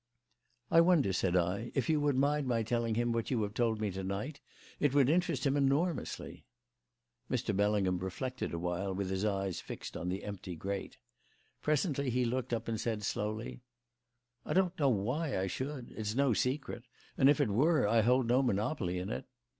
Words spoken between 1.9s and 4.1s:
would mind my telling him what you have told me to